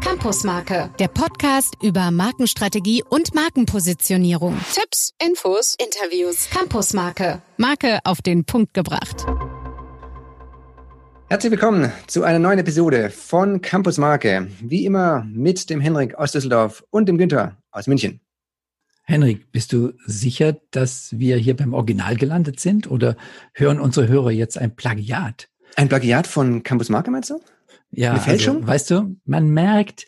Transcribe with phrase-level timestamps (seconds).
[0.00, 4.58] Campusmarke, der Podcast über Markenstrategie und Markenpositionierung.
[4.72, 6.48] Tipps, Infos, Interviews.
[6.48, 9.26] Campusmarke, Marke auf den Punkt gebracht.
[11.28, 14.48] Herzlich willkommen zu einer neuen Episode von Campus Marke.
[14.62, 18.20] Wie immer mit dem Henrik aus Düsseldorf und dem Günther aus München.
[19.04, 23.16] Henrik, bist du sicher, dass wir hier beim Original gelandet sind oder
[23.52, 25.50] hören unsere Hörer jetzt ein Plagiat?
[25.76, 27.40] Ein Plagiat von Campus Marke meinst du?
[27.90, 28.56] Ja, Eine Fälschung?
[28.56, 30.06] Also, weißt du, man merkt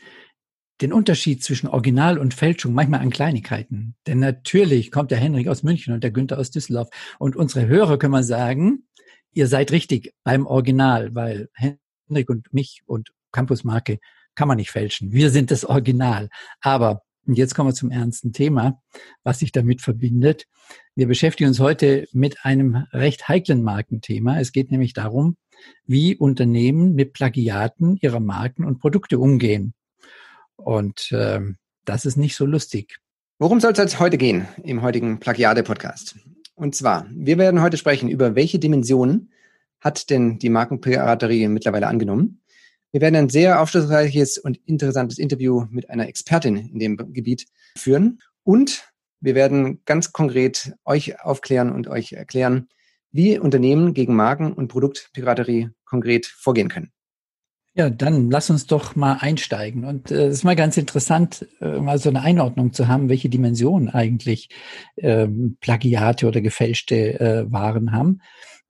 [0.81, 3.95] den Unterschied zwischen Original und Fälschung manchmal an Kleinigkeiten.
[4.07, 6.89] Denn natürlich kommt der Henrik aus München und der Günther aus Düsseldorf.
[7.19, 8.87] Und unsere Hörer können wir sagen,
[9.33, 13.99] ihr seid richtig beim Original, weil Henrik und mich und Campus Marke
[14.35, 15.13] kann man nicht fälschen.
[15.13, 16.29] Wir sind das Original.
[16.61, 18.81] Aber und jetzt kommen wir zum ernsten Thema,
[19.23, 20.47] was sich damit verbindet.
[20.95, 24.39] Wir beschäftigen uns heute mit einem recht heiklen Markenthema.
[24.39, 25.37] Es geht nämlich darum,
[25.87, 29.75] wie Unternehmen mit Plagiaten ihrer Marken und Produkte umgehen.
[30.57, 31.41] Und äh,
[31.85, 32.99] das ist nicht so lustig.
[33.39, 36.17] Worum soll es heute gehen im heutigen Plagiate-Podcast?
[36.55, 39.31] Und zwar, wir werden heute sprechen über welche Dimensionen
[39.81, 42.41] hat denn die Markenpiraterie mittlerweile angenommen?
[42.95, 48.21] Wir werden ein sehr aufschlussreiches und interessantes Interview mit einer Expertin in dem Gebiet führen.
[48.45, 52.69] Und wir werden ganz konkret euch aufklären und euch erklären,
[53.11, 56.93] wie Unternehmen gegen Marken- und Produktpiraterie konkret vorgehen können.
[57.75, 59.85] Ja, dann lass uns doch mal einsteigen.
[59.85, 63.09] Und äh, es äh, ist mal ganz interessant, äh, mal so eine Einordnung zu haben,
[63.09, 64.51] welche Dimensionen eigentlich
[64.99, 68.21] ähm, Plagiate oder gefälschte äh, Waren haben.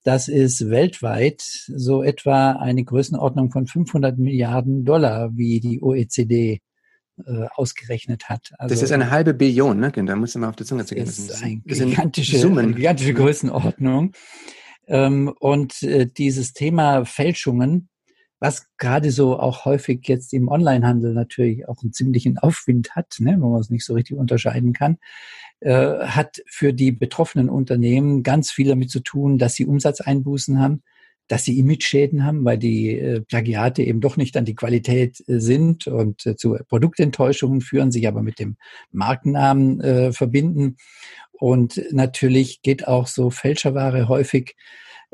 [0.04, 6.60] Das ist weltweit so etwa eine Größenordnung von 500 Milliarden Dollar, wie die OECD
[7.24, 8.52] äh, ausgerechnet hat.
[8.58, 9.90] Also, das ist eine halbe Billion, ne?
[9.90, 11.06] Da muss man auf der Zunge zu gehen.
[11.06, 12.74] Das ist eine gigantische, Summen.
[12.74, 14.12] Gigantische Größenordnung.
[14.86, 17.88] Ähm, und äh, dieses Thema Fälschungen,
[18.44, 23.38] was gerade so auch häufig jetzt im Onlinehandel natürlich auch einen ziemlichen Aufwind hat, ne,
[23.40, 24.98] wo man es nicht so richtig unterscheiden kann,
[25.60, 30.82] äh, hat für die betroffenen Unternehmen ganz viel damit zu tun, dass sie Umsatzeinbußen haben,
[31.26, 35.40] dass sie Image-Schäden haben, weil die äh, Plagiate eben doch nicht an die Qualität äh,
[35.40, 38.58] sind und äh, zu Produktenttäuschungen führen, sich aber mit dem
[38.92, 40.76] Markennamen äh, verbinden.
[41.32, 44.54] Und natürlich geht auch so Fälscherware häufig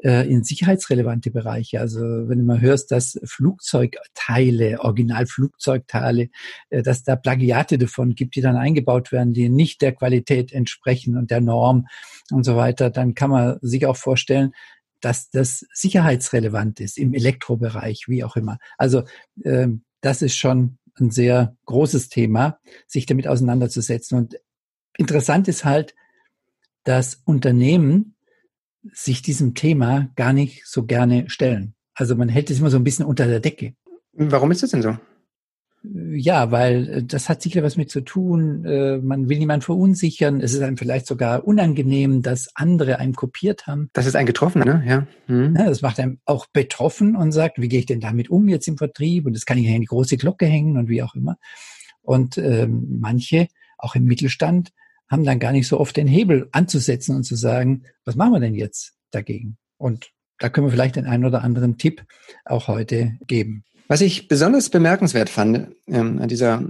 [0.03, 1.81] äh, in sicherheitsrelevante Bereiche.
[1.81, 6.29] Also wenn du mal hörst, dass Flugzeugteile, Originalflugzeugteile,
[6.71, 11.17] äh, dass da Plagiate davon gibt, die dann eingebaut werden, die nicht der Qualität entsprechen
[11.17, 11.87] und der Norm
[12.31, 14.53] und so weiter, dann kann man sich auch vorstellen,
[15.01, 18.59] dass das sicherheitsrelevant ist im Elektrobereich, wie auch immer.
[18.77, 19.05] Also
[19.43, 19.69] äh,
[20.01, 24.19] das ist schon ein sehr großes Thema, sich damit auseinanderzusetzen.
[24.19, 24.41] Und
[24.97, 25.95] interessant ist halt,
[26.85, 28.15] dass Unternehmen
[28.93, 31.75] sich diesem Thema gar nicht so gerne stellen.
[31.95, 33.75] Also man hält es immer so ein bisschen unter der Decke.
[34.13, 34.97] Warum ist das denn so?
[35.83, 38.65] Ja, weil äh, das hat sicher was mit zu tun.
[38.67, 40.41] Äh, man will niemanden verunsichern.
[40.43, 43.89] Es ist einem vielleicht sogar unangenehm, dass andere einen kopiert haben.
[43.95, 44.85] Das ist ein Getroffener, ne?
[44.87, 45.07] Ja.
[45.27, 45.57] Mhm.
[45.57, 45.65] ja.
[45.65, 48.77] Das macht einem auch betroffen und sagt, wie gehe ich denn damit um jetzt im
[48.77, 49.25] Vertrieb?
[49.25, 51.37] Und das kann ich in die große Glocke hängen und wie auch immer.
[52.03, 53.49] Und ähm, manche,
[53.79, 54.73] auch im Mittelstand,
[55.11, 58.41] haben dann gar nicht so oft den Hebel anzusetzen und zu sagen, was machen wir
[58.41, 59.59] denn jetzt dagegen?
[59.77, 62.05] Und da können wir vielleicht den einen oder anderen Tipp
[62.45, 63.65] auch heute geben.
[63.89, 66.65] Was ich besonders bemerkenswert fand ähm, an dieser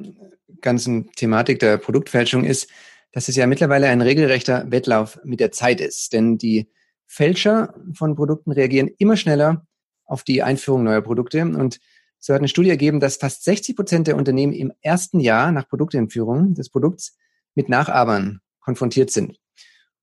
[0.62, 2.70] ganzen Thematik der Produktfälschung ist,
[3.12, 6.12] dass es ja mittlerweile ein regelrechter Wettlauf mit der Zeit ist.
[6.12, 6.70] Denn die
[7.06, 9.66] Fälscher von Produkten reagieren immer schneller
[10.04, 11.42] auf die Einführung neuer Produkte.
[11.42, 11.78] Und
[12.18, 15.68] so hat eine Studie ergeben, dass fast 60 Prozent der Unternehmen im ersten Jahr nach
[15.68, 17.16] Produkteinführung des Produkts
[17.54, 19.36] mit Nachahmern konfrontiert sind.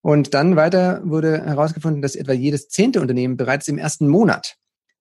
[0.02, 4.56] Und dann weiter wurde herausgefunden, dass etwa jedes zehnte Unternehmen bereits im ersten Monat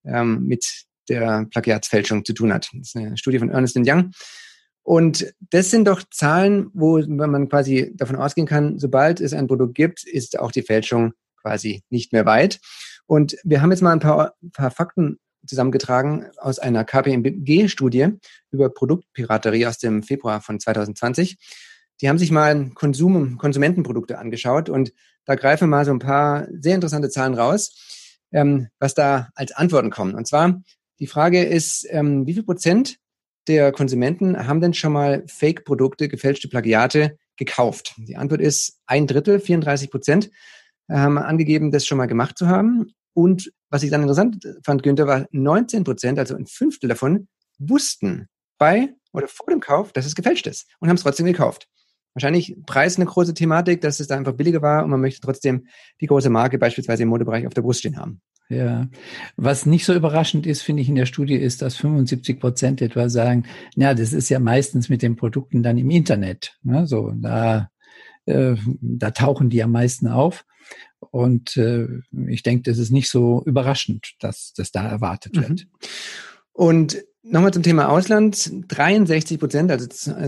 [0.04, 2.68] ähm, mit der Plagiatsfälschung zu tun hat.
[2.72, 4.10] Das ist eine Studie von Ernest Young.
[4.82, 9.74] Und das sind doch Zahlen, wo man quasi davon ausgehen kann, sobald es ein Produkt
[9.74, 12.60] gibt, ist auch die Fälschung quasi nicht mehr weit.
[13.06, 18.10] Und wir haben jetzt mal ein paar, paar Fakten zusammengetragen aus einer KPMG-Studie
[18.50, 21.36] über Produktpiraterie aus dem Februar von 2020
[22.00, 24.92] die haben sich mal Konsum, Konsumentenprodukte angeschaut und
[25.24, 27.72] da greifen mal so ein paar sehr interessante Zahlen raus,
[28.32, 30.14] ähm, was da als Antworten kommen.
[30.14, 30.62] Und zwar,
[30.98, 32.98] die Frage ist, ähm, wie viel Prozent
[33.48, 37.94] der Konsumenten haben denn schon mal Fake-Produkte, gefälschte Plagiate gekauft?
[37.98, 40.30] Die Antwort ist ein Drittel, 34 Prozent
[40.88, 42.92] haben angegeben, das schon mal gemacht zu haben.
[43.12, 47.28] Und was ich dann interessant fand, Günther, war 19 Prozent, also ein Fünftel davon,
[47.58, 48.28] wussten
[48.58, 51.68] bei oder vor dem Kauf, dass es gefälscht ist und haben es trotzdem gekauft.
[52.16, 55.66] Wahrscheinlich Preis eine große Thematik, dass es da einfach billiger war und man möchte trotzdem
[56.00, 58.22] die große Marke beispielsweise im Modebereich auf der Brust stehen haben.
[58.48, 58.88] Ja,
[59.36, 63.10] was nicht so überraschend ist, finde ich in der Studie, ist, dass 75 Prozent etwa
[63.10, 66.56] sagen, ja, das ist ja meistens mit den Produkten dann im Internet.
[66.62, 66.86] Ne?
[66.86, 67.68] So, da,
[68.24, 70.46] äh, da tauchen die am meisten auf.
[71.10, 71.86] Und äh,
[72.28, 75.40] ich denke, das ist nicht so überraschend, dass das da erwartet mhm.
[75.42, 75.66] wird.
[76.54, 78.52] Und Nochmal zum Thema Ausland.
[78.68, 79.86] 63 Prozent, also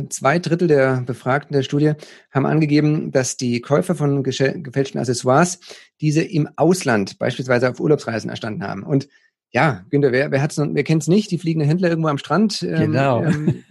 [0.09, 1.93] zwei Drittel der Befragten der Studie,
[2.33, 5.61] haben angegeben, dass die Käufer von gefälschten Accessoires
[6.01, 8.83] diese im Ausland, beispielsweise auf Urlaubsreisen, erstanden haben.
[8.83, 9.09] Und
[9.51, 11.31] ja, Günther, wer, wer, hat's, wer kennt's nicht?
[11.31, 12.63] Die fliegende Händler irgendwo am Strand.
[12.63, 13.25] Ähm, genau.
[13.25, 13.65] Ähm,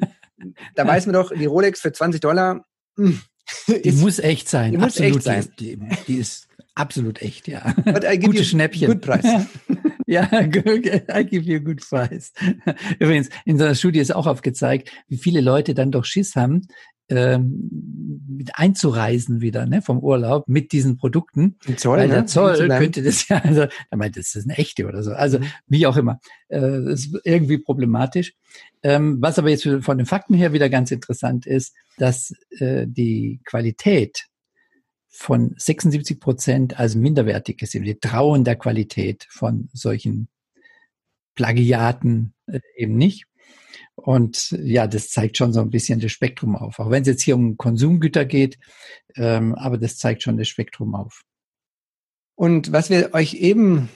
[0.76, 2.66] da weiß man doch, die Rolex für 20 Dollar.
[2.96, 3.22] Mh, hm,
[3.84, 4.72] die ist, muss echt sein.
[4.72, 5.48] Die muss echt sein.
[5.60, 5.78] Die,
[6.08, 6.47] die, ist
[6.78, 7.74] absolut echt, ja.
[8.22, 8.88] Gute Schnäppchen.
[8.88, 9.26] Good price.
[10.10, 12.32] Ja, I give you a good price.
[12.98, 16.66] Übrigens, in so einer Studie ist auch aufgezeigt, wie viele Leute dann doch Schiss haben,
[17.10, 21.58] ähm, mit einzureisen wieder ne, vom Urlaub mit diesen Produkten.
[21.68, 22.26] Die Zoll, Weil der ne?
[22.26, 25.12] Zoll könnte das ja, also er meint, das ist eine echte oder so.
[25.12, 25.46] Also mhm.
[25.68, 26.20] wie auch immer.
[26.48, 28.34] Äh, das ist irgendwie problematisch.
[28.84, 33.42] Ähm, was aber jetzt von den Fakten her wieder ganz interessant ist, dass äh, die
[33.46, 34.28] Qualität
[35.10, 37.84] von 76 Prozent als minderwertig gesehen.
[37.84, 40.28] Die trauen der Qualität von solchen
[41.36, 43.26] Plagiaten äh, eben nicht.
[43.96, 46.80] Und ja, das zeigt schon so ein bisschen das Spektrum auf.
[46.80, 48.60] Auch wenn es jetzt hier um Konsumgüter geht,
[49.16, 51.24] ähm, aber das zeigt schon das Spektrum auf.
[52.36, 53.90] Und was wir euch eben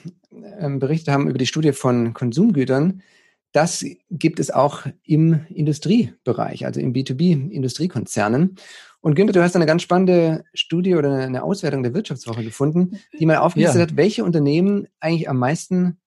[0.60, 3.04] ähm, berichtet haben über die Studie von Konsumgütern,
[3.52, 8.56] das gibt es auch im Industriebereich, also im B2B-Industriekonzernen.
[9.02, 13.26] Und Günther, du hast eine ganz spannende Studie oder eine Auswertung der Wirtschaftswoche gefunden, die
[13.26, 13.88] mal aufgelistet ja.
[13.88, 15.98] hat, welche Unternehmen eigentlich am meisten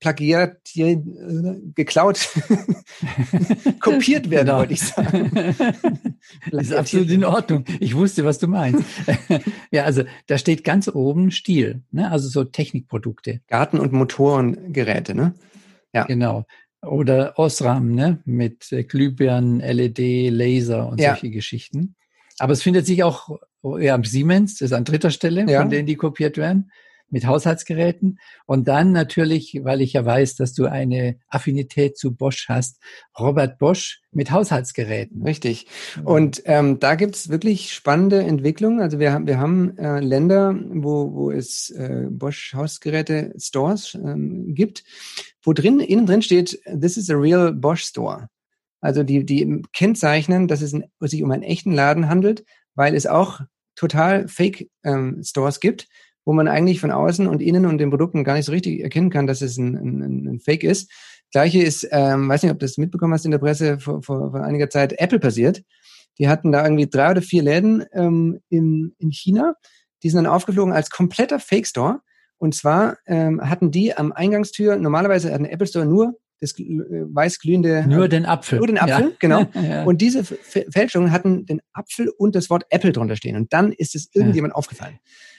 [0.00, 0.98] plagiert, äh,
[1.74, 2.18] geklaut,
[3.80, 4.58] kopiert werden, genau.
[4.58, 5.30] wollte ich sagen.
[6.50, 7.64] das ist absolut in Ordnung.
[7.80, 8.82] Ich wusste, was du meinst.
[9.70, 12.10] ja, also da steht ganz oben Stil, ne?
[12.10, 13.40] also so Technikprodukte.
[13.46, 15.34] Garten- und Motorengeräte, ne?
[15.92, 16.04] Ja.
[16.04, 16.46] Genau.
[16.82, 18.20] Oder Osram, ne?
[18.24, 21.10] Mit äh, Glühbirnen, LED, Laser und ja.
[21.10, 21.94] solche Geschichten.
[22.40, 23.38] Aber es findet sich auch
[23.78, 25.60] ja, Siemens, das ist an dritter Stelle, ja.
[25.60, 26.70] von denen die kopiert werden
[27.10, 28.18] mit Haushaltsgeräten.
[28.46, 32.80] Und dann natürlich, weil ich ja weiß, dass du eine Affinität zu Bosch hast,
[33.18, 35.22] Robert Bosch mit Haushaltsgeräten.
[35.22, 35.66] Richtig.
[36.04, 38.80] Und ähm, da gibt's wirklich spannende Entwicklungen.
[38.80, 44.54] Also wir haben, wir haben äh, Länder, wo, wo es äh, Bosch Hausgeräte Stores ähm,
[44.54, 44.84] gibt,
[45.42, 48.28] wo drin, innen drin steht, this is a real Bosch Store.
[48.80, 52.44] Also die, die kennzeichnen, dass es sich um einen echten Laden handelt,
[52.74, 53.40] weil es auch
[53.76, 55.88] total Fake ähm, Stores gibt,
[56.24, 59.10] wo man eigentlich von außen und innen und den Produkten gar nicht so richtig erkennen
[59.10, 60.90] kann, dass es ein, ein, ein Fake ist.
[61.32, 64.32] Gleiche ist, ähm, weiß nicht, ob du das mitbekommen hast in der Presse vor, vor,
[64.32, 65.62] vor einiger Zeit, Apple passiert.
[66.18, 69.54] Die hatten da irgendwie drei oder vier Läden ähm, in, in China.
[70.02, 72.00] Die sind dann aufgeflogen als kompletter Fake Store.
[72.38, 76.64] Und zwar ähm, hatten die am Eingangstür, normalerweise hat ein Apple Store nur das äh,
[76.64, 77.84] weiß glühende.
[77.86, 78.58] Nur den Apfel.
[78.58, 79.16] Nur den Apfel, ja.
[79.18, 79.46] genau.
[79.54, 79.84] ja.
[79.84, 83.36] Und diese Fälschungen hatten den Apfel und das Wort Apple drunter stehen.
[83.36, 84.56] Und dann ist es irgendjemand ja.
[84.56, 84.98] aufgefallen.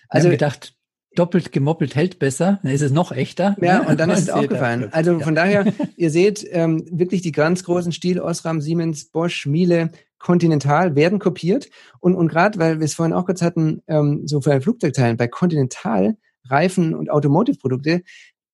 [0.09, 0.75] Also gedacht,
[1.15, 3.55] doppelt gemoppelt hält besser, dann ist es noch echter.
[3.61, 3.87] Ja, ne?
[3.87, 4.89] und dann ist es aufgefallen.
[4.91, 5.65] Also von daher,
[5.97, 11.69] ihr seht ähm, wirklich die ganz großen Stil, Osram, Siemens, Bosch, Miele, Continental werden kopiert.
[11.99, 15.27] Und, und gerade, weil wir es vorhin auch kurz hatten, ähm, so für Flugzeugteilen, bei
[15.27, 16.15] Continental,
[16.45, 18.03] Reifen und Automotive-Produkte,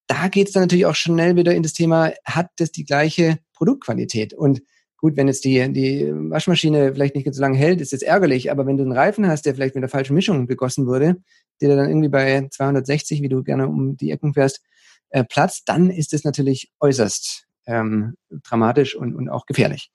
[0.08, 3.40] da geht es dann natürlich auch schnell wieder in das Thema, hat das die gleiche
[3.54, 4.34] Produktqualität?
[4.34, 4.62] Und
[4.98, 8.66] gut, wenn jetzt die, die Waschmaschine vielleicht nicht so lange hält, ist das ärgerlich, aber
[8.66, 11.18] wenn du einen Reifen hast, der vielleicht mit der falschen Mischung gegossen wurde,
[11.62, 14.62] der dann irgendwie bei 260, wie du gerne um die Ecken fährst,
[15.10, 19.92] äh, platzt, dann ist es natürlich äußerst ähm, dramatisch und, und auch gefährlich.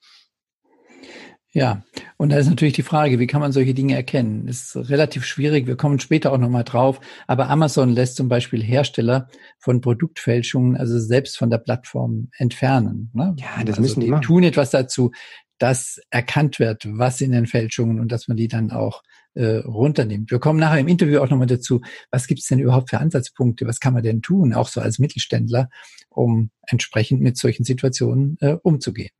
[1.55, 1.83] Ja,
[2.17, 4.47] und da ist natürlich die Frage, wie kann man solche Dinge erkennen?
[4.47, 5.67] Das ist relativ schwierig.
[5.67, 6.99] Wir kommen später auch nochmal drauf.
[7.27, 9.27] Aber Amazon lässt zum Beispiel Hersteller
[9.59, 13.11] von Produktfälschungen, also selbst von der Plattform entfernen.
[13.13, 13.35] Ne?
[13.37, 14.23] Ja, das also müssen die, die machen.
[14.23, 15.11] tun etwas dazu,
[15.59, 19.03] dass erkannt wird, was in den Fälschungen und dass man die dann auch
[19.35, 20.31] äh, runternimmt.
[20.31, 23.67] Wir kommen nachher im Interview auch nochmal dazu, was gibt es denn überhaupt für Ansatzpunkte,
[23.67, 25.69] was kann man denn tun, auch so als Mittelständler,
[26.09, 29.11] um entsprechend mit solchen Situationen äh, umzugehen.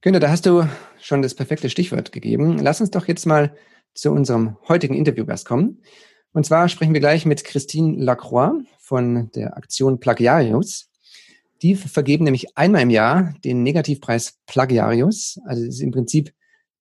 [0.00, 0.64] Günther, da hast du
[1.00, 2.58] schon das perfekte Stichwort gegeben.
[2.58, 3.56] Lass uns doch jetzt mal
[3.94, 5.82] zu unserem heutigen Interviewgast kommen.
[6.32, 10.88] Und zwar sprechen wir gleich mit Christine Lacroix von der Aktion Plagiarius.
[11.62, 15.40] Die vergeben nämlich einmal im Jahr den Negativpreis Plagiarius.
[15.44, 16.32] Also das ist im Prinzip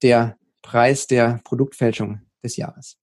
[0.03, 2.97] der Preis der Produktfälschung des Jahres.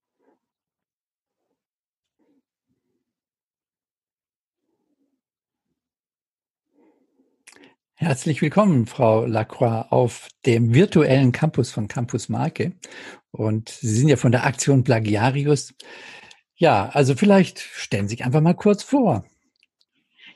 [8.04, 12.74] Herzlich willkommen, Frau Lacroix, auf dem virtuellen Campus von Campus Marke.
[13.30, 15.72] Und Sie sind ja von der Aktion Plagiarius.
[16.54, 19.24] Ja, also vielleicht stellen Sie sich einfach mal kurz vor.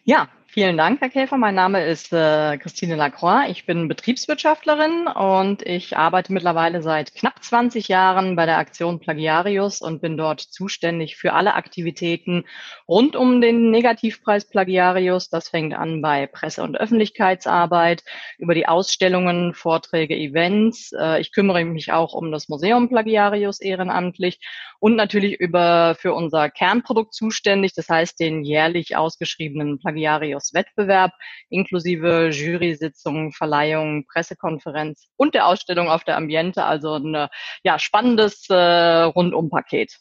[0.02, 1.36] Ja, Vielen Dank, Herr Käfer.
[1.36, 3.48] Mein Name ist äh, Christine Lacroix.
[3.48, 9.80] Ich bin Betriebswirtschaftlerin und ich arbeite mittlerweile seit knapp 20 Jahren bei der Aktion Plagiarius
[9.80, 12.44] und bin dort zuständig für alle Aktivitäten
[12.88, 15.28] rund um den Negativpreis Plagiarius.
[15.28, 18.02] Das fängt an bei Presse- und Öffentlichkeitsarbeit,
[18.36, 20.90] über die Ausstellungen, Vorträge, Events.
[20.90, 24.40] Äh, ich kümmere mich auch um das Museum Plagiarius ehrenamtlich
[24.80, 31.12] und natürlich über für unser Kernprodukt zuständig, das heißt den jährlich ausgeschriebenen Plagiarius Wettbewerb
[31.48, 36.64] inklusive Jury-Sitzungen, Verleihungen, Pressekonferenz und der Ausstellung auf der Ambiente.
[36.64, 37.28] Also ein
[37.62, 39.98] ja, spannendes äh, Rundumpaket.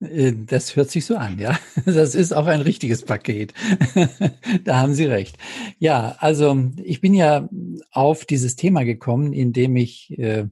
[0.00, 1.58] Äh, das hört sich so an, ja.
[1.84, 3.54] Das ist auch ein richtiges Paket.
[4.64, 5.36] da haben Sie recht.
[5.78, 7.48] Ja, also ich bin ja
[7.90, 10.46] auf dieses Thema gekommen, indem ich äh,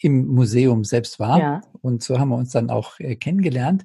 [0.00, 1.38] im Museum selbst war.
[1.38, 1.60] Ja.
[1.80, 3.84] Und so haben wir uns dann auch äh, kennengelernt.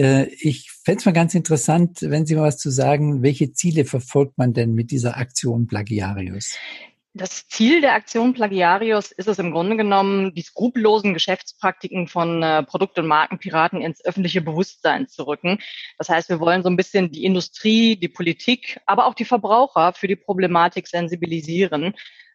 [0.00, 3.84] Äh, ich fände es mal ganz interessant, wenn Sie mal was zu sagen, welche Ziele
[3.84, 6.56] verfolgt man denn mit dieser Aktion Plagiarius?
[7.12, 12.62] Das Ziel der Aktion Plagiarius ist es im Grunde genommen, die skrupellosen Geschäftspraktiken von äh,
[12.62, 15.58] Produkt- und Markenpiraten ins öffentliche Bewusstsein zu rücken.
[15.98, 19.92] Das heißt, wir wollen so ein bisschen die Industrie, die Politik, aber auch die Verbraucher
[19.92, 21.94] für die Problematik sensibilisieren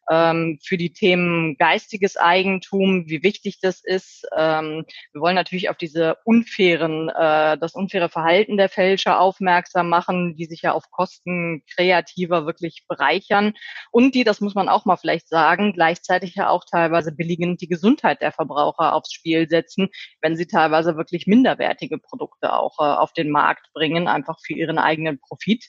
[0.10, 4.28] ähm, für die Themen geistiges Eigentum, wie wichtig das ist.
[4.36, 10.36] Ähm, wir wollen natürlich auf diese unfairen, äh, das unfaire Verhalten der Fälscher aufmerksam machen,
[10.36, 13.54] die sich ja auf Kosten kreativer wirklich bereichern
[13.92, 17.68] und die, das muss man auch mal vielleicht sagen, gleichzeitig ja auch teilweise billigend die
[17.68, 19.90] Gesundheit der Verbraucher aufs Spiel setzen,
[20.22, 24.78] wenn sie teilweise wirklich minderwertige Produkte auch äh, auf den Markt bringen, einfach für ihren
[24.78, 25.66] eigenen Profit.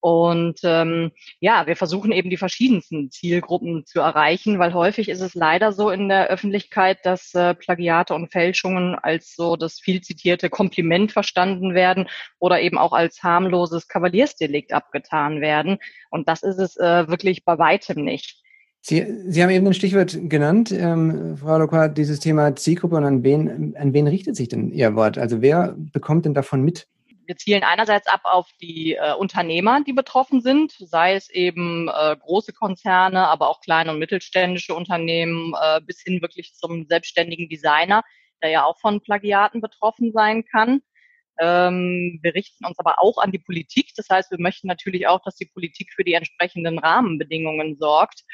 [0.00, 5.34] Und ähm, ja, wir versuchen eben die verschiedensten Zielgruppen zu erreichen, weil häufig ist es
[5.34, 10.48] leider so in der Öffentlichkeit, dass äh, Plagiate und Fälschungen als so das viel zitierte
[10.48, 15.78] Kompliment verstanden werden oder eben auch als harmloses Kavaliersdelikt abgetan werden.
[16.10, 18.42] Und das ist es äh, wirklich bei weitem nicht.
[18.82, 23.22] Sie, Sie haben eben ein Stichwort genannt, ähm, Frau Lokwa, dieses Thema Zielgruppe und an
[23.22, 25.18] wen, an wen richtet sich denn Ihr Wort?
[25.18, 26.88] Also wer bekommt denn davon mit?
[27.30, 32.16] Wir zielen einerseits ab auf die äh, Unternehmer, die betroffen sind, sei es eben äh,
[32.16, 38.02] große Konzerne, aber auch kleine und mittelständische Unternehmen äh, bis hin wirklich zum selbstständigen Designer,
[38.42, 40.80] der ja auch von Plagiaten betroffen sein kann.
[41.38, 43.92] Ähm, wir richten uns aber auch an die Politik.
[43.94, 48.24] Das heißt, wir möchten natürlich auch, dass die Politik für die entsprechenden Rahmenbedingungen sorgt.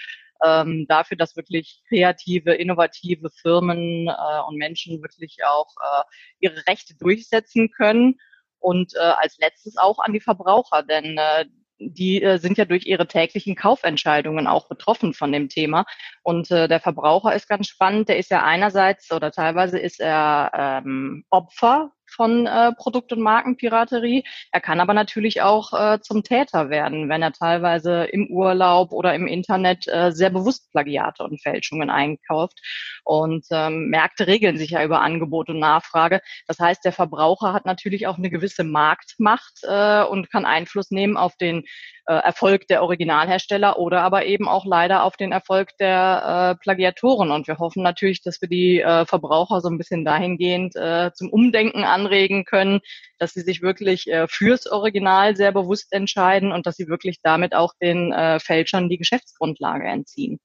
[0.42, 6.02] Ähm, dafür, dass wirklich kreative, innovative Firmen äh, und Menschen wirklich auch äh,
[6.40, 8.18] ihre Rechte durchsetzen können
[8.66, 11.44] und äh, als letztes auch an die Verbraucher, denn äh,
[11.78, 15.84] die äh, sind ja durch ihre täglichen Kaufentscheidungen auch betroffen von dem Thema.
[16.24, 18.08] Und äh, der Verbraucher ist ganz spannend.
[18.08, 20.50] Der ist ja einerseits oder teilweise ist er
[20.84, 24.24] ähm, Opfer von äh, Produkt- und Markenpiraterie.
[24.52, 29.14] Er kann aber natürlich auch äh, zum Täter werden, wenn er teilweise im Urlaub oder
[29.14, 32.60] im Internet äh, sehr bewusst Plagiate und Fälschungen einkauft.
[33.04, 36.20] Und ähm, Märkte regeln sich ja über Angebot und Nachfrage.
[36.46, 41.16] Das heißt, der Verbraucher hat natürlich auch eine gewisse Marktmacht äh, und kann Einfluss nehmen
[41.16, 41.64] auf den
[42.06, 47.30] äh, Erfolg der Originalhersteller oder aber eben auch leider auf den Erfolg der äh, Plagiatoren.
[47.30, 51.30] Und wir hoffen natürlich, dass wir die äh, Verbraucher so ein bisschen dahingehend äh, zum
[51.30, 52.80] Umdenken anregen können,
[53.18, 57.54] dass sie sich wirklich äh, fürs Original sehr bewusst entscheiden und dass sie wirklich damit
[57.54, 60.38] auch den äh, Fälschern die Geschäftsgrundlage entziehen.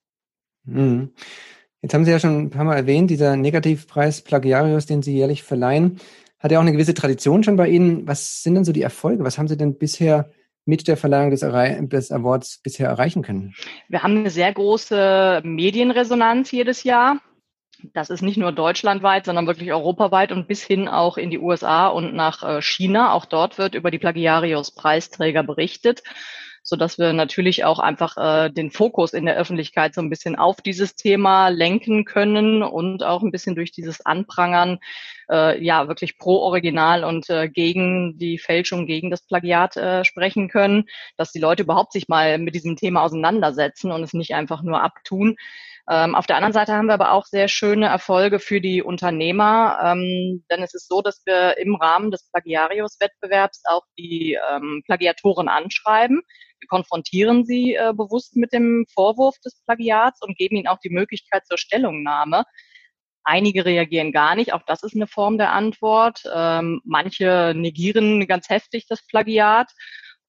[0.63, 1.13] Mhm.
[1.81, 5.41] Jetzt haben Sie ja schon ein paar Mal erwähnt, dieser Negativpreis Plagiarius, den Sie jährlich
[5.41, 5.99] verleihen,
[6.37, 8.07] hat ja auch eine gewisse Tradition schon bei Ihnen.
[8.07, 9.23] Was sind denn so die Erfolge?
[9.23, 10.29] Was haben Sie denn bisher
[10.65, 13.53] mit der Verleihung des, des, Awards bisher erreichen können?
[13.89, 17.19] Wir haben eine sehr große Medienresonanz jedes Jahr.
[17.93, 21.87] Das ist nicht nur deutschlandweit, sondern wirklich europaweit und bis hin auch in die USA
[21.87, 23.13] und nach äh, China.
[23.13, 26.03] Auch dort wird über die Plagiarius-Preisträger berichtet
[26.63, 30.35] so dass wir natürlich auch einfach äh, den Fokus in der Öffentlichkeit so ein bisschen
[30.35, 34.77] auf dieses Thema lenken können und auch ein bisschen durch dieses Anprangern
[35.29, 39.73] äh, ja wirklich pro Original und gegen die Fälschung, gegen das Plagiat
[40.05, 40.85] sprechen können,
[41.17, 44.83] dass die Leute überhaupt sich mal mit diesem Thema auseinandersetzen und es nicht einfach nur
[44.83, 45.37] abtun.
[45.91, 49.77] Ähm, auf der anderen Seite haben wir aber auch sehr schöne Erfolge für die Unternehmer,
[49.83, 55.49] ähm, denn es ist so, dass wir im Rahmen des Plagiarius-Wettbewerbs auch die ähm, Plagiatoren
[55.49, 56.21] anschreiben.
[56.61, 60.91] Wir konfrontieren sie äh, bewusst mit dem Vorwurf des Plagiats und geben ihnen auch die
[60.91, 62.45] Möglichkeit zur Stellungnahme.
[63.25, 66.21] Einige reagieren gar nicht, auch das ist eine Form der Antwort.
[66.33, 69.69] Ähm, manche negieren ganz heftig das Plagiat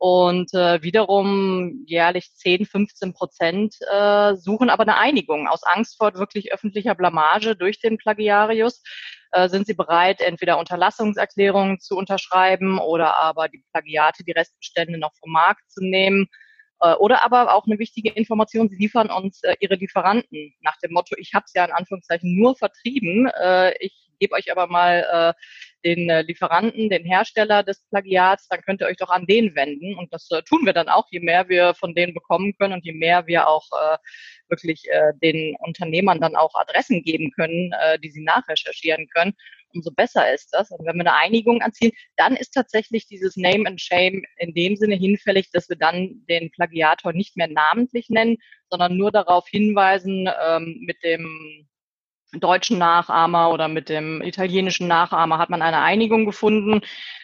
[0.03, 6.15] und äh, wiederum jährlich 10, 15 Prozent äh, suchen aber eine Einigung aus Angst vor
[6.15, 8.83] wirklich öffentlicher Blamage durch den Plagiarius.
[9.31, 15.15] äh, sind sie bereit, entweder Unterlassungserklärungen zu unterschreiben oder aber die Plagiate, die Restbestände noch
[15.21, 16.27] vom Markt zu nehmen.
[16.81, 20.95] Äh, oder aber auch eine wichtige Information, sie liefern uns äh, ihre Lieferanten nach dem
[20.95, 25.35] Motto, ich habe es ja in Anführungszeichen nur vertrieben, äh, ich gebe euch aber mal
[25.85, 29.97] den Lieferanten, den Hersteller des Plagiats, dann könnt ihr euch doch an den wenden.
[29.97, 32.93] Und das tun wir dann auch, je mehr wir von denen bekommen können und je
[32.93, 33.69] mehr wir auch
[34.49, 34.83] wirklich
[35.23, 37.73] den Unternehmern dann auch Adressen geben können,
[38.03, 39.35] die sie nachrecherchieren können
[39.75, 40.71] umso besser ist das.
[40.71, 44.77] Und wenn wir eine Einigung erzielen, dann ist tatsächlich dieses Name and Shame in dem
[44.77, 48.37] Sinne hinfällig, dass wir dann den Plagiator nicht mehr namentlich nennen,
[48.71, 51.69] sondern nur darauf hinweisen ähm, mit dem
[52.41, 56.81] deutschen Nachahmer oder mit dem italienischen Nachahmer hat man eine Einigung gefunden.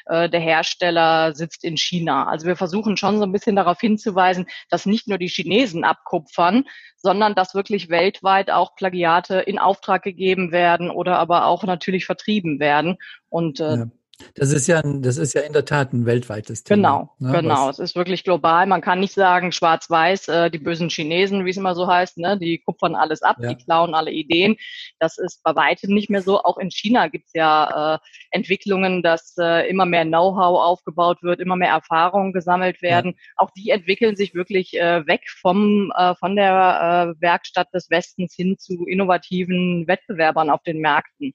[0.06, 2.26] Äh, der Hersteller sitzt in China.
[2.26, 6.64] Also wir versuchen schon so ein bisschen darauf hinzuweisen, dass nicht nur die Chinesen abkupfern,
[6.96, 12.60] sondern dass wirklich weltweit auch Plagiate in Auftrag gegeben werden oder aber auch natürlich vertrieben
[12.60, 12.96] werden.
[13.28, 13.86] Und äh, ja.
[14.34, 16.76] Das ist ja, das ist ja in der Tat ein weltweites Thema.
[16.76, 17.70] Genau, ne, genau.
[17.70, 18.66] Es ist wirklich global.
[18.66, 22.38] Man kann nicht sagen, schwarz-weiß, äh, die bösen Chinesen, wie es immer so heißt, ne,
[22.38, 23.50] die kupfern alles ab, ja.
[23.50, 24.56] die klauen alle Ideen.
[24.98, 26.42] Das ist bei weitem nicht mehr so.
[26.42, 27.98] Auch in China gibt es ja äh,
[28.30, 33.12] Entwicklungen, dass äh, immer mehr Know-how aufgebaut wird, immer mehr Erfahrungen gesammelt werden.
[33.12, 33.32] Ja.
[33.36, 38.34] Auch die entwickeln sich wirklich äh, weg vom, äh, von der äh, Werkstatt des Westens
[38.34, 41.34] hin zu innovativen Wettbewerbern auf den Märkten.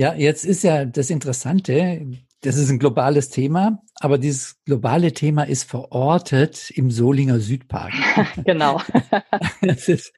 [0.00, 2.06] Ja, jetzt ist ja das Interessante,
[2.40, 7.92] das ist ein globales Thema, aber dieses globale Thema ist verortet im Solinger Südpark.
[8.46, 8.80] genau.
[9.60, 10.14] das ist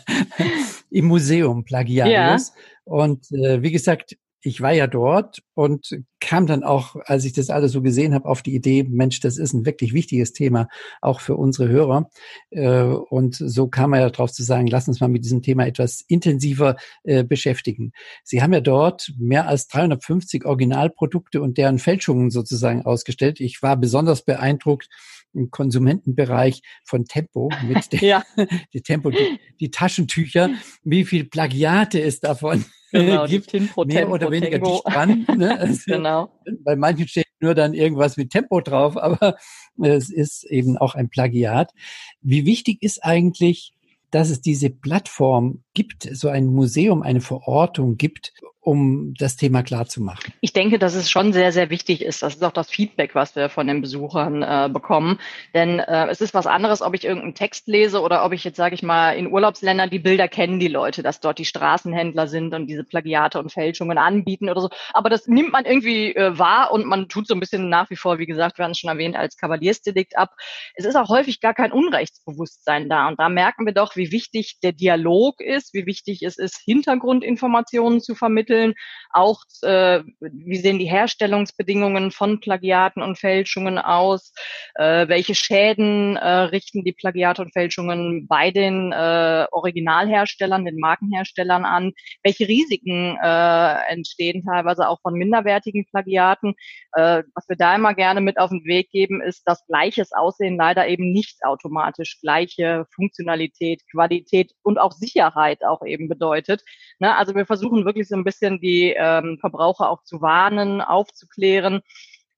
[0.90, 2.54] im Museum Plagiarius.
[2.56, 2.62] Ja.
[2.84, 7.48] Und äh, wie gesagt, ich war ja dort und kam dann auch, als ich das
[7.48, 10.68] alles so gesehen habe, auf die Idee, Mensch, das ist ein wirklich wichtiges Thema,
[11.00, 12.10] auch für unsere Hörer.
[12.50, 15.66] Äh, und so kam man ja darauf zu sagen, lass uns mal mit diesem Thema
[15.66, 17.92] etwas intensiver äh, beschäftigen.
[18.24, 23.40] Sie haben ja dort mehr als 350 Originalprodukte und deren Fälschungen sozusagen ausgestellt.
[23.40, 24.88] Ich war besonders beeindruckt,
[25.34, 28.22] im Konsumentenbereich von Tempo mit der, ja.
[28.74, 30.50] die Tempo, die, die Taschentücher,
[30.84, 34.82] wie viel Plagiate es davon genau, gibt, Tempo, mehr oder weniger Tempo.
[34.84, 35.26] dicht dran.
[35.36, 35.58] Ne?
[35.60, 36.30] Also, genau.
[36.64, 39.36] Bei manchen steht nur dann irgendwas mit Tempo drauf, aber
[39.80, 41.72] es ist eben auch ein Plagiat.
[42.20, 43.72] Wie wichtig ist eigentlich,
[44.10, 49.86] dass es diese Plattform gibt, so ein Museum, eine Verortung gibt, um das Thema klar
[49.86, 50.32] zu machen?
[50.40, 52.22] Ich denke, dass es schon sehr, sehr wichtig ist.
[52.22, 55.18] Das ist auch das Feedback, was wir von den Besuchern äh, bekommen.
[55.52, 58.56] Denn äh, es ist was anderes, ob ich irgendeinen Text lese oder ob ich jetzt,
[58.56, 62.54] sage ich mal, in Urlaubsländern die Bilder kennen die Leute, dass dort die Straßenhändler sind
[62.54, 64.70] und diese Plagiate und Fälschungen anbieten oder so.
[64.92, 67.96] Aber das nimmt man irgendwie äh, wahr und man tut so ein bisschen nach wie
[67.96, 70.30] vor, wie gesagt, wir haben es schon erwähnt, als Kavaliersdelikt ab.
[70.76, 73.08] Es ist auch häufig gar kein Unrechtsbewusstsein da.
[73.08, 78.00] Und da merken wir doch, wie wichtig der Dialog ist, wie wichtig es ist, Hintergrundinformationen
[78.00, 78.74] zu vermitteln vermitteln.
[79.14, 84.32] Auch äh, wie sehen die Herstellungsbedingungen von Plagiaten und Fälschungen aus?
[84.74, 91.66] Äh, welche Schäden äh, richten die Plagiate und Fälschungen bei den äh, Originalherstellern, den Markenherstellern
[91.66, 91.92] an?
[92.22, 96.54] Welche Risiken äh, entstehen teilweise auch von minderwertigen Plagiaten?
[96.94, 100.56] Äh, was wir da immer gerne mit auf den Weg geben, ist, dass gleiches Aussehen
[100.56, 106.62] leider eben nicht automatisch gleiche Funktionalität, Qualität und auch Sicherheit auch eben bedeutet.
[106.98, 107.14] Ne?
[107.14, 111.80] Also wir versuchen wirklich so ein bisschen bisschen die ähm, Verbraucher auch zu warnen, aufzuklären.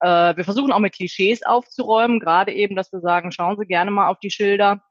[0.01, 3.91] Äh, wir versuchen auch mit Klischees aufzuräumen, gerade eben, dass wir sagen, schauen Sie gerne
[3.91, 4.83] mal auf die Schilder.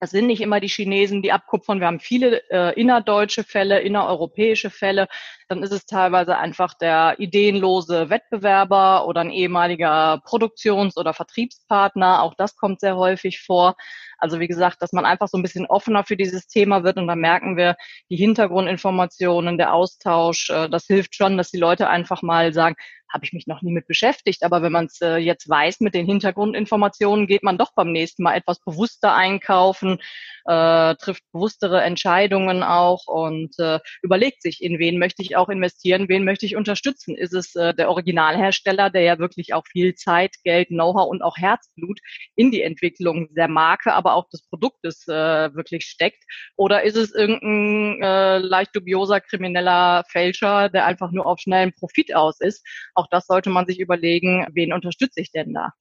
[0.00, 1.80] Das sind nicht immer die Chinesen, die abkupfern.
[1.80, 5.08] Wir haben viele äh, innerdeutsche Fälle, innereuropäische Fälle.
[5.48, 12.22] Dann ist es teilweise einfach der ideenlose Wettbewerber oder ein ehemaliger Produktions- oder Vertriebspartner.
[12.22, 13.74] Auch das kommt sehr häufig vor.
[14.18, 17.06] Also wie gesagt, dass man einfach so ein bisschen offener für dieses Thema wird und
[17.06, 17.76] dann merken wir,
[18.10, 22.76] die Hintergrundinformationen, der Austausch, äh, das hilft schon, dass die Leute einfach mal sagen,
[23.12, 24.42] habe ich mich noch nie mit beschäftigt.
[24.42, 28.22] Aber wenn man es äh, jetzt weiß mit den Hintergrundinformationen, geht man doch beim nächsten
[28.22, 29.98] Mal etwas bewusster einkaufen,
[30.44, 36.08] äh, trifft bewusstere Entscheidungen auch und äh, überlegt sich, in wen möchte ich auch investieren,
[36.08, 37.16] wen möchte ich unterstützen.
[37.16, 41.36] Ist es äh, der Originalhersteller, der ja wirklich auch viel Zeit, Geld, Know-how und auch
[41.36, 42.00] Herzblut
[42.34, 46.24] in die Entwicklung der Marke, aber auch des Produktes äh, wirklich steckt?
[46.56, 52.14] Oder ist es irgendein äh, leicht dubioser krimineller Fälscher, der einfach nur auf schnellen Profit
[52.14, 52.66] aus ist?
[52.98, 55.72] Auch das sollte man sich überlegen, wen unterstütze ich denn da?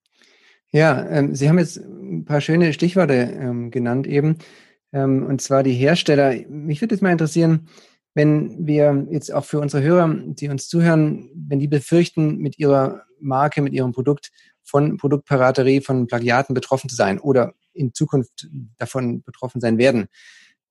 [0.71, 4.37] Ja, ähm, Sie haben jetzt ein paar schöne Stichworte ähm, genannt eben,
[4.93, 6.35] ähm, und zwar die Hersteller.
[6.47, 7.69] Mich würde jetzt mal interessieren,
[8.13, 13.01] wenn wir jetzt auch für unsere Hörer, die uns zuhören, wenn die befürchten, mit ihrer
[13.19, 14.29] Marke, mit ihrem Produkt
[14.63, 20.05] von Produktpiraterie, von Plagiaten betroffen zu sein oder in Zukunft davon betroffen sein werden.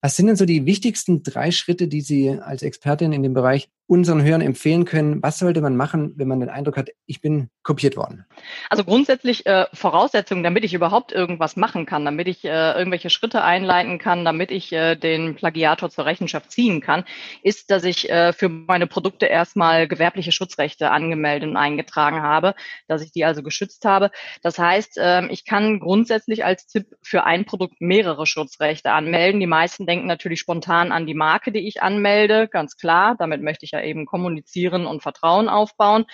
[0.01, 3.69] Was sind denn so die wichtigsten drei Schritte, die Sie als Expertin in dem Bereich
[3.87, 5.23] unseren Hörern empfehlen können?
[5.23, 8.27] Was sollte man machen, wenn man den Eindruck hat, ich bin kopiert worden?
[8.69, 13.45] Also grundsätzlich äh, Voraussetzungen, damit ich überhaupt irgendwas machen kann, damit ich äh, irgendwelche Schritte
[13.45, 17.05] einleiten kann, damit ich äh, den Plagiator zur Rechenschaft ziehen kann,
[17.43, 22.55] ist, dass ich äh, für meine Produkte erstmal gewerbliche Schutzrechte angemeldet und eingetragen habe,
[22.89, 24.11] dass ich die also geschützt habe.
[24.43, 29.41] Das heißt, äh, ich kann grundsätzlich als Tipp für ein Produkt mehrere Schutzrechte anmelden.
[29.41, 33.15] Die meisten denken natürlich spontan an die Marke, die ich anmelde, ganz klar.
[33.17, 36.07] Damit möchte ich ja eben kommunizieren und Vertrauen aufbauen.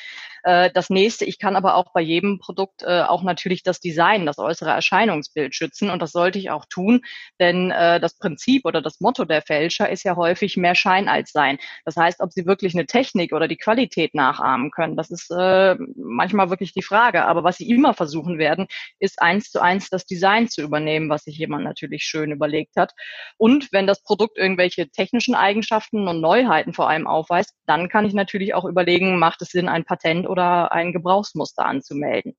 [0.42, 4.26] Äh, das nächste, ich kann aber auch bei jedem Produkt äh, auch natürlich das Design,
[4.26, 7.02] das äußere Erscheinungsbild schützen und das sollte ich auch tun,
[7.40, 11.32] denn äh, das Prinzip oder das Motto der Fälscher ist ja häufig mehr Schein als
[11.32, 11.58] Sein.
[11.84, 15.76] Das heißt, ob sie wirklich eine Technik oder die Qualität nachahmen können, das ist äh,
[15.96, 17.24] manchmal wirklich die Frage.
[17.24, 18.66] Aber was sie immer versuchen werden,
[18.98, 22.92] ist eins zu eins das Design zu übernehmen, was sich jemand natürlich schön überlegt hat.
[23.36, 28.14] Und wenn das Produkt irgendwelche technischen Eigenschaften und Neuheiten vor allem aufweist, dann kann ich
[28.14, 32.34] natürlich auch überlegen, macht es Sinn, ein Patent oder ein Gebrauchsmuster anzumelden.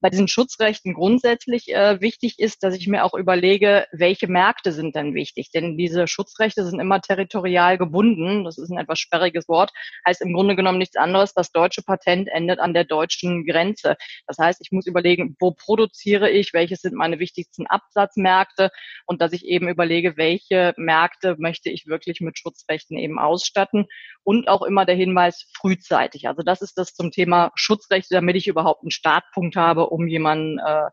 [0.00, 4.94] Bei diesen Schutzrechten grundsätzlich äh, wichtig ist, dass ich mir auch überlege, welche Märkte sind
[4.94, 5.50] denn wichtig?
[5.50, 8.44] Denn diese Schutzrechte sind immer territorial gebunden.
[8.44, 9.72] Das ist ein etwas sperriges Wort.
[10.06, 11.34] Heißt im Grunde genommen nichts anderes.
[11.34, 13.96] Das deutsche Patent endet an der deutschen Grenze.
[14.28, 16.52] Das heißt, ich muss überlegen, wo produziere ich?
[16.52, 18.70] Welches sind meine wichtigsten Absatzmärkte?
[19.04, 23.86] Und dass ich eben überlege, welche Märkte möchte ich wirklich mit Schutzrechten eben ausstatten?
[24.22, 26.28] Und auch immer der Hinweis frühzeitig.
[26.28, 30.58] Also das ist das zum Thema Schutzrechte, damit ich überhaupt einen Startpunkt habe, um jemanden
[30.58, 30.90] äh,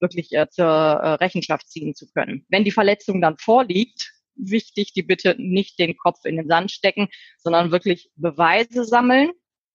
[0.00, 2.46] wirklich äh, zur äh, Rechenschaft ziehen zu können.
[2.48, 7.08] Wenn die Verletzung dann vorliegt, wichtig, die bitte nicht den Kopf in den Sand stecken,
[7.38, 9.30] sondern wirklich Beweise sammeln,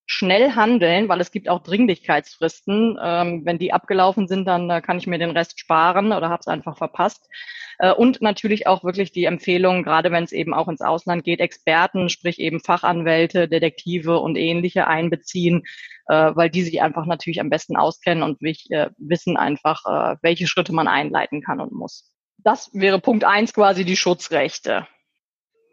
[0.05, 2.97] schnell handeln, weil es gibt auch Dringlichkeitsfristen.
[3.01, 6.39] Ähm, wenn die abgelaufen sind, dann äh, kann ich mir den Rest sparen oder habe
[6.41, 7.29] es einfach verpasst.
[7.77, 11.39] Äh, und natürlich auch wirklich die Empfehlung, gerade wenn es eben auch ins Ausland geht,
[11.39, 15.63] Experten, sprich eben Fachanwälte, Detektive und ähnliche einbeziehen,
[16.09, 20.47] äh, weil die sich einfach natürlich am besten auskennen und äh, wissen einfach, äh, welche
[20.47, 22.11] Schritte man einleiten kann und muss.
[22.39, 24.87] Das wäre Punkt eins quasi die Schutzrechte.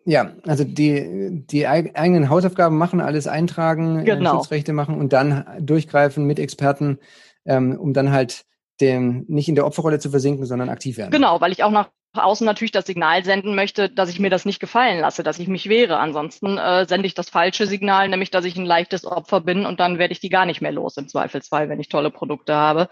[0.05, 4.37] Ja, also die, die eigenen Hausaufgaben machen, alles eintragen, genau.
[4.37, 6.99] Schutzrechte machen und dann durchgreifen mit Experten,
[7.45, 8.45] ähm, um dann halt
[8.81, 11.11] dem nicht in der Opferrolle zu versinken, sondern aktiv werden.
[11.11, 14.45] Genau, weil ich auch nach außen natürlich das Signal senden möchte, dass ich mir das
[14.45, 15.99] nicht gefallen lasse, dass ich mich wehre.
[15.99, 19.81] Ansonsten äh, sende ich das falsche Signal, nämlich dass ich ein leichtes Opfer bin und
[19.81, 22.89] dann werde ich die gar nicht mehr los im Zweifelsfall, wenn ich tolle Produkte habe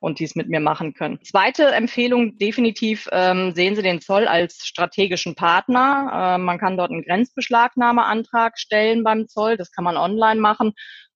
[0.00, 1.20] und die es mit mir machen können.
[1.22, 6.34] Zweite Empfehlung, definitiv ähm, sehen Sie den Zoll als strategischen Partner.
[6.34, 10.72] Äh, man kann dort einen Grenzbeschlagnahmeantrag stellen beim Zoll, das kann man online machen.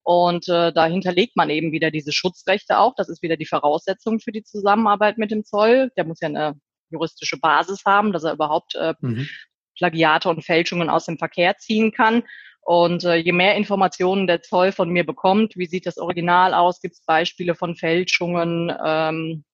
[0.06, 2.94] Und äh, da hinterlegt man eben wieder diese Schutzrechte auch.
[2.96, 5.90] Das ist wieder die Voraussetzung für die Zusammenarbeit mit dem Zoll.
[5.96, 6.54] Der muss ja eine
[6.90, 9.28] juristische Basis haben, dass er überhaupt äh, mhm.
[9.76, 12.22] Plagiate und Fälschungen aus dem Verkehr ziehen kann.
[12.62, 16.80] Und äh, je mehr Informationen der Zoll von mir bekommt, wie sieht das Original aus,
[16.80, 19.44] gibt es Beispiele von Fälschungen, ähm,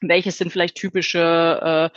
[0.00, 1.90] welches sind vielleicht typische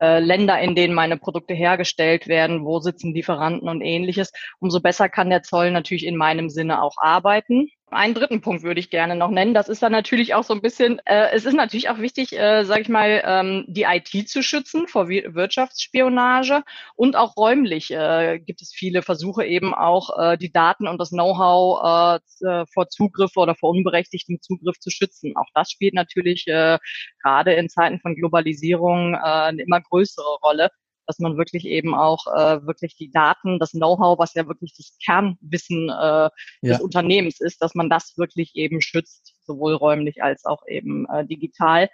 [0.00, 4.80] äh, äh, Länder, in denen meine Produkte hergestellt werden, wo sitzen Lieferanten und ähnliches, umso
[4.80, 7.70] besser kann der Zoll natürlich in meinem Sinne auch arbeiten.
[7.92, 9.52] Einen dritten Punkt würde ich gerne noch nennen.
[9.52, 12.64] Das ist dann natürlich auch so ein bisschen, äh, es ist natürlich auch wichtig, äh,
[12.64, 16.62] sage ich mal, ähm, die IT zu schützen vor Wirtschaftsspionage
[16.94, 21.10] und auch räumlich äh, gibt es viele Versuche eben auch, äh, die Daten und das
[21.10, 25.36] Know-how äh, vor Zugriff oder vor unberechtigtem Zugriff zu schützen.
[25.36, 26.78] Auch das spielt natürlich äh,
[27.22, 30.70] gerade in Zeiten von Globalisierung äh, eine immer größere Rolle
[31.10, 34.96] dass man wirklich eben auch äh, wirklich die Daten, das Know-how, was ja wirklich das
[35.04, 36.30] Kernwissen äh, ja.
[36.62, 41.26] des Unternehmens ist, dass man das wirklich eben schützt, sowohl räumlich als auch eben äh,
[41.26, 41.90] digital.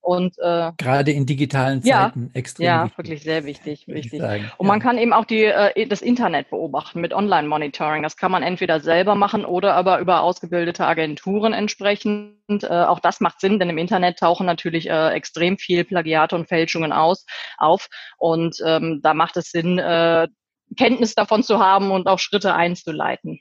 [0.00, 2.98] Und äh, gerade in digitalen Zeiten ja, extrem ja, wichtig.
[2.98, 4.20] wirklich sehr wichtig, wichtig.
[4.20, 8.02] Sagen, und man kann eben auch die, äh, das Internet beobachten mit Online-Monitoring.
[8.02, 12.38] Das kann man entweder selber machen oder aber über ausgebildete Agenturen entsprechend.
[12.48, 16.48] Äh, auch das macht Sinn, denn im Internet tauchen natürlich äh, extrem viel Plagiate und
[16.48, 17.26] Fälschungen aus
[17.58, 17.88] auf.
[18.16, 20.28] Und ähm, da macht es Sinn, äh,
[20.76, 23.40] Kenntnis davon zu haben und auch Schritte einzuleiten.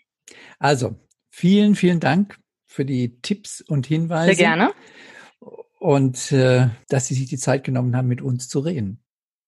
[0.59, 0.95] Also
[1.29, 4.33] vielen, vielen Dank für die Tipps und Hinweise.
[4.33, 4.73] Sehr gerne
[5.79, 8.99] und äh, dass Sie sich die Zeit genommen haben, mit uns zu reden.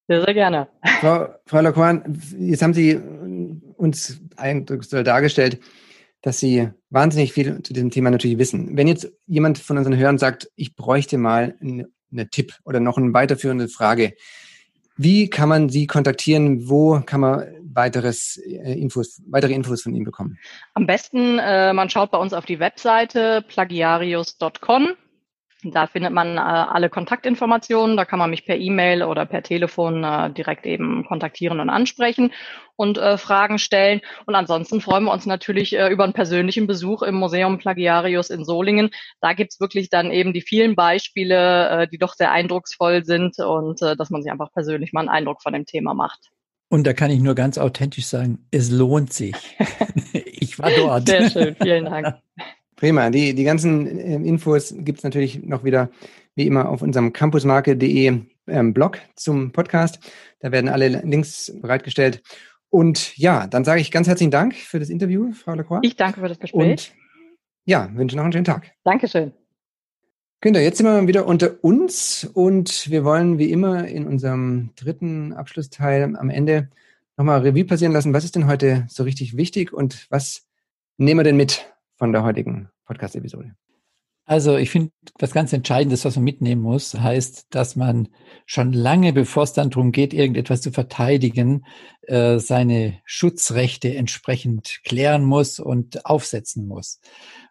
[0.08, 0.68] Sehr, sehr gerne.
[1.02, 3.00] Frau, Frau Laquan, jetzt haben Sie
[3.78, 5.60] uns eindrucksvoll dargestellt,
[6.22, 8.76] dass Sie wahnsinnig viel zu diesem Thema natürlich wissen.
[8.76, 12.98] Wenn jetzt jemand von unseren Hörern sagt, ich bräuchte mal einen, einen Tipp oder noch
[12.98, 14.14] eine weiterführende Frage,
[14.98, 16.68] wie kann man Sie kontaktieren?
[16.68, 20.38] Wo kann man weiteres äh, Infos, weitere Infos von Ihnen bekommen?
[20.74, 24.90] Am besten, äh, man schaut bei uns auf die Webseite plagiarius.com
[25.64, 27.98] Da findet man äh, alle Kontaktinformationen.
[27.98, 32.32] Da kann man mich per E-Mail oder per Telefon äh, direkt eben kontaktieren und ansprechen
[32.78, 34.00] und äh, Fragen stellen.
[34.26, 38.46] Und ansonsten freuen wir uns natürlich äh, über einen persönlichen Besuch im Museum Plagiarius in
[38.46, 38.92] Solingen.
[39.20, 43.82] Da gibt's wirklich dann eben die vielen Beispiele, äh, die doch sehr eindrucksvoll sind und
[43.82, 46.30] äh, dass man sich einfach persönlich mal einen Eindruck von dem Thema macht.
[46.70, 49.36] Und da kann ich nur ganz authentisch sagen, es lohnt sich.
[50.14, 51.10] ich war dort.
[51.10, 52.16] Sehr schön, vielen Dank.
[52.80, 53.10] Prima.
[53.10, 55.90] Die, die ganzen äh, Infos gibt's natürlich noch wieder,
[56.36, 60.00] wie immer, auf unserem campusmarke.de ähm, Blog zum Podcast.
[60.40, 62.24] Da werden alle Links bereitgestellt.
[62.70, 65.82] Und ja, dann sage ich ganz herzlichen Dank für das Interview, Frau Lacroix.
[65.84, 66.72] Ich danke für das Gespräch.
[66.72, 66.94] Und
[67.66, 68.72] ja, wünsche noch einen schönen Tag.
[68.86, 69.34] Dankeschön.
[70.40, 75.34] Günther, jetzt sind wir wieder unter uns und wir wollen wie immer in unserem dritten
[75.34, 76.70] Abschlussteil am Ende
[77.18, 78.14] nochmal Revue passieren lassen.
[78.14, 80.48] Was ist denn heute so richtig wichtig und was
[80.96, 81.66] nehmen wir denn mit
[82.00, 83.54] von der heutigen Podcast-Episode?
[84.26, 88.10] Also ich finde, was ganz Entscheidendes, was man mitnehmen muss, heißt, dass man
[88.46, 91.66] schon lange, bevor es dann darum geht, irgendetwas zu verteidigen,
[92.04, 97.02] äh, seine Schutzrechte entsprechend klären muss und aufsetzen muss.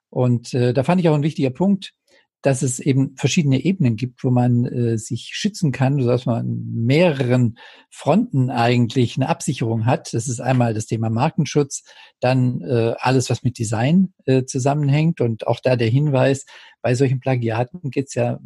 [0.08, 1.94] Und äh, da fand ich auch ein wichtiger Punkt,
[2.42, 6.64] dass es eben verschiedene Ebenen gibt, wo man äh, sich schützen kann, sodass man an
[6.72, 7.59] mehreren
[7.90, 10.14] Fronten eigentlich eine Absicherung hat.
[10.14, 11.83] Das ist einmal das Thema Markenschutz,
[12.20, 16.46] dann äh, alles, was mit Design äh, zusammenhängt und auch da der Hinweis,
[16.81, 18.38] bei solchen Plagiaten geht es ja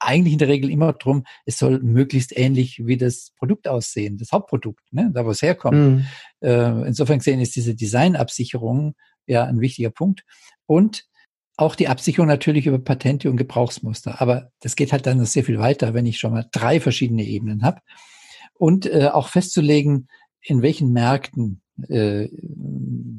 [0.00, 4.32] eigentlich in der Regel immer darum, es soll möglichst ähnlich wie das Produkt aussehen, das
[4.32, 5.76] Hauptprodukt, ne, da wo es herkommt.
[5.76, 6.06] Mhm.
[6.40, 8.94] Äh, insofern gesehen ist diese Designabsicherung
[9.26, 10.24] ja ein wichtiger Punkt.
[10.66, 11.04] Und
[11.56, 14.20] auch die Absicherung natürlich über Patente und Gebrauchsmuster.
[14.20, 17.24] Aber das geht halt dann noch sehr viel weiter, wenn ich schon mal drei verschiedene
[17.24, 17.80] Ebenen habe.
[18.54, 20.08] Und äh, auch festzulegen,
[20.40, 22.28] in welchen Märkten äh,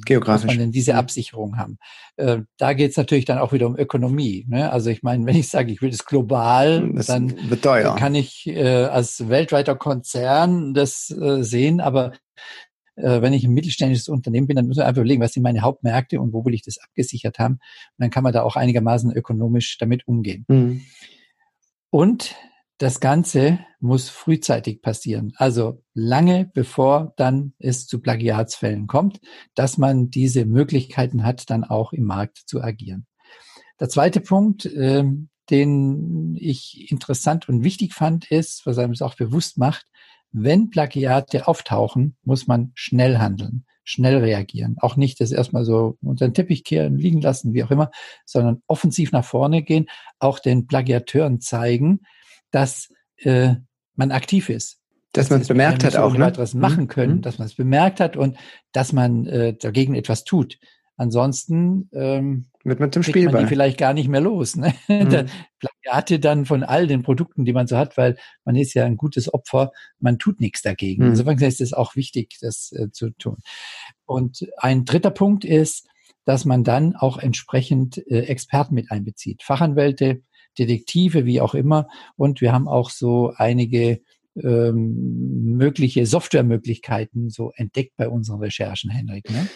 [0.06, 0.46] Geografisch.
[0.46, 1.78] muss man denn diese Absicherung haben.
[2.16, 4.46] Äh, da geht es natürlich dann auch wieder um Ökonomie.
[4.48, 4.72] Ne?
[4.72, 7.36] Also ich meine, wenn ich sage, ich will das global, das dann
[7.96, 12.14] kann ich äh, als weltweiter Konzern das äh, sehen, aber
[12.98, 15.62] äh, wenn ich ein mittelständisches Unternehmen bin, dann muss man einfach überlegen, was sind meine
[15.62, 17.56] Hauptmärkte und wo will ich das abgesichert haben.
[17.56, 20.46] Und dann kann man da auch einigermaßen ökonomisch damit umgehen.
[20.48, 20.82] Mhm.
[21.90, 22.36] Und
[22.80, 29.20] das Ganze muss frühzeitig passieren, also lange bevor dann es zu Plagiatsfällen kommt,
[29.56, 33.08] dass man diese Möglichkeiten hat, dann auch im Markt zu agieren.
[33.80, 39.16] Der zweite Punkt, ähm, den ich interessant und wichtig fand, ist, was einem es auch
[39.16, 39.86] bewusst macht,
[40.32, 44.76] wenn Plagiate auftauchen, muss man schnell handeln, schnell reagieren.
[44.80, 47.92] Auch nicht das erstmal so unter den Teppich kehren, liegen lassen, wie auch immer,
[48.26, 49.88] sondern offensiv nach vorne gehen,
[50.20, 52.02] auch den Plagiateuren zeigen,
[52.52, 53.56] dass äh,
[53.96, 54.80] man aktiv ist.
[55.14, 56.20] Dass man es bemerkt hat auch, ne?
[56.20, 56.90] weiteres machen mhm.
[56.90, 57.22] können, mhm.
[57.22, 58.38] dass man es bemerkt hat und
[58.72, 60.60] dass man äh, dagegen etwas tut.
[60.98, 64.56] Ansonsten ähm, wird man zum Spiel man die vielleicht gar nicht mehr los.
[64.56, 64.74] Ne?
[64.88, 65.28] Mhm.
[65.60, 68.98] Plagiate dann von all den Produkten, die man so hat, weil man ist ja ein
[68.98, 71.04] gutes Opfer, man tut nichts dagegen.
[71.04, 71.10] Mhm.
[71.10, 73.38] Insofern ist es auch wichtig, das äh, zu tun.
[74.06, 75.88] Und ein dritter Punkt ist,
[76.26, 79.44] dass man dann auch entsprechend äh, Experten mit einbezieht.
[79.44, 80.22] Fachanwälte,
[80.60, 81.88] Detektive, wie auch immer.
[82.16, 84.02] Und wir haben auch so einige
[84.36, 89.30] ähm, mögliche Softwaremöglichkeiten so entdeckt bei unseren Recherchen, Henrik.
[89.30, 89.48] Ne?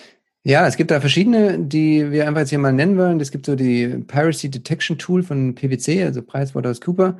[0.44, 3.20] Ja, es gibt da verschiedene, die wir einfach jetzt hier mal nennen wollen.
[3.20, 7.18] Es gibt so die Piracy Detection Tool von PwC, also PricewaterhouseCooper.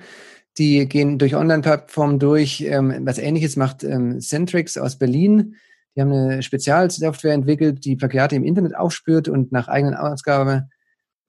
[0.58, 2.62] Die gehen durch Online-Plattformen durch.
[2.62, 5.56] Ähm, was ähnliches macht ähm, Centrix aus Berlin.
[5.96, 10.68] Die haben eine Spezialsoftware entwickelt, die Plagiate im Internet aufspürt und nach eigenen Ausgabe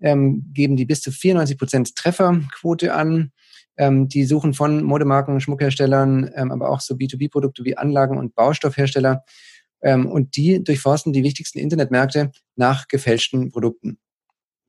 [0.01, 3.33] ähm, geben die bis zu 94 Prozent Trefferquote an.
[3.79, 9.25] Die suchen von Modemarken, Schmuckherstellern, aber auch so B2B-Produkte wie Anlagen und Baustoffhersteller
[9.83, 13.99] ähm, und die durchforsten die wichtigsten Internetmärkte nach gefälschten Produkten.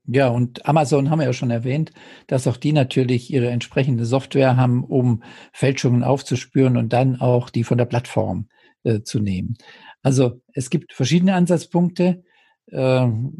[0.06, 1.92] Ja, und Amazon haben wir ja schon erwähnt,
[2.26, 5.22] dass auch die natürlich ihre entsprechende Software haben, um
[5.52, 8.48] Fälschungen aufzuspüren und dann auch die von der Plattform
[8.82, 9.56] äh, zu nehmen.
[10.02, 12.22] Also es gibt verschiedene Ansatzpunkte.
[12.70, 13.32] Ähm,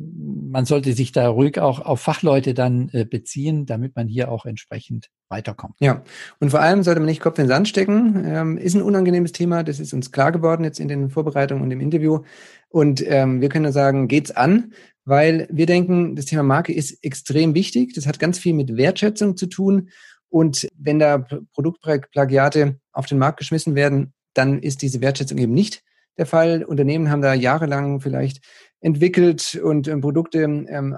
[0.51, 4.45] man sollte sich da ruhig auch auf Fachleute dann äh, beziehen, damit man hier auch
[4.45, 5.75] entsprechend weiterkommt.
[5.81, 6.05] Ja,
[6.41, 8.23] und vor allem sollte man nicht Kopf in den Sand stecken.
[8.27, 11.71] Ähm, ist ein unangenehmes Thema, das ist uns klar geworden jetzt in den Vorbereitungen und
[11.71, 12.21] im Interview.
[12.69, 14.73] Und ähm, wir können nur sagen, geht's an,
[15.05, 17.95] weil wir denken, das Thema Marke ist extrem wichtig.
[17.95, 19.91] Das hat ganz viel mit Wertschätzung zu tun.
[20.29, 21.19] Und wenn da
[21.53, 25.83] Produktplagiate auf den Markt geschmissen werden, dann ist diese Wertschätzung eben nicht
[26.19, 26.65] der Fall.
[26.65, 28.41] Unternehmen haben da jahrelang vielleicht
[28.85, 30.95] entwickelt und ähm, Produkte ähm,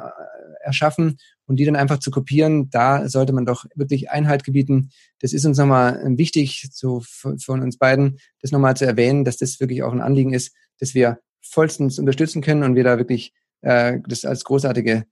[0.61, 4.91] erschaffen und die dann einfach zu kopieren, da sollte man doch wirklich Einheit gebieten.
[5.21, 9.37] Das ist uns nochmal ähm, wichtig, so von uns beiden, das nochmal zu erwähnen, dass
[9.37, 13.33] das wirklich auch ein Anliegen ist, dass wir vollstens unterstützen können und wir da wirklich
[13.61, 15.05] äh, das als großartige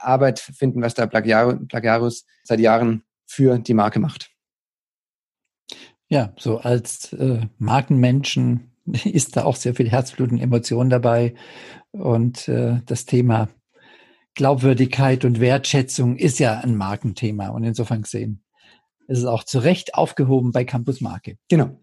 [0.00, 4.30] Arbeit finden, was da Plagiar Plagiarus seit Jahren für die Marke macht.
[6.08, 8.73] Ja, so als äh, Markenmenschen
[9.04, 11.34] ist da auch sehr viel Herzblut und Emotion dabei.
[11.92, 13.48] Und äh, das Thema
[14.34, 17.48] Glaubwürdigkeit und Wertschätzung ist ja ein Markenthema.
[17.48, 18.42] Und insofern gesehen
[19.06, 21.36] ist es auch zu Recht aufgehoben bei Campus Marke.
[21.48, 21.78] Genau.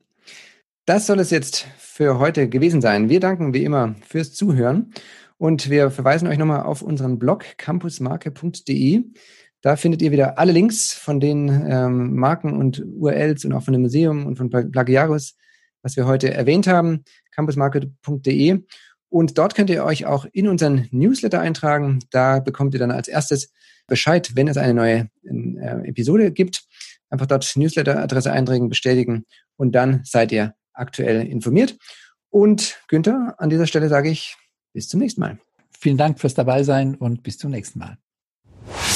[0.85, 3.09] Das soll es jetzt für heute gewesen sein.
[3.09, 4.93] Wir danken wie immer fürs Zuhören
[5.37, 9.03] und wir verweisen euch nochmal auf unseren Blog campusmarke.de.
[9.61, 13.73] Da findet ihr wieder alle Links von den ähm, Marken und URLs und auch von
[13.73, 15.37] dem Museum und von Plagiaris,
[15.81, 18.63] was wir heute erwähnt haben, campusmarke.de.
[19.09, 21.99] Und dort könnt ihr euch auch in unseren Newsletter eintragen.
[22.11, 23.51] Da bekommt ihr dann als erstes
[23.87, 26.63] Bescheid, wenn es eine neue äh, Episode gibt.
[27.09, 29.25] Einfach dort Newsletter-Adresse eintragen, bestätigen
[29.57, 31.77] und dann seid ihr aktuell informiert.
[32.29, 34.37] Und Günther, an dieser Stelle sage ich
[34.71, 35.39] bis zum nächsten Mal.
[35.77, 37.97] Vielen Dank fürs Dabeisein und bis zum nächsten Mal.